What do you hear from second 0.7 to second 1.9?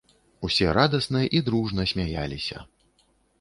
радасна і дружна